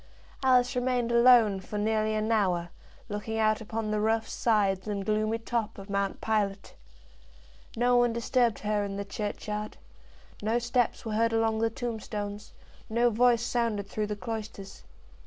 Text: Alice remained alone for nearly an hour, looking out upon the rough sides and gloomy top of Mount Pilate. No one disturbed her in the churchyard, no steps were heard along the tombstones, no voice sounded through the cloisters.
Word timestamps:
Alice 0.41 0.75
remained 0.75 1.11
alone 1.11 1.59
for 1.59 1.77
nearly 1.77 2.15
an 2.15 2.31
hour, 2.31 2.69
looking 3.07 3.37
out 3.37 3.61
upon 3.61 3.91
the 3.91 3.99
rough 3.99 4.27
sides 4.27 4.87
and 4.87 5.05
gloomy 5.05 5.37
top 5.37 5.77
of 5.77 5.91
Mount 5.91 6.21
Pilate. 6.21 6.73
No 7.77 7.97
one 7.97 8.11
disturbed 8.11 8.57
her 8.61 8.83
in 8.83 8.95
the 8.97 9.05
churchyard, 9.05 9.77
no 10.41 10.57
steps 10.57 11.05
were 11.05 11.13
heard 11.13 11.33
along 11.33 11.59
the 11.59 11.69
tombstones, 11.69 12.51
no 12.89 13.11
voice 13.11 13.43
sounded 13.43 13.85
through 13.87 14.07
the 14.07 14.15
cloisters. 14.15 14.81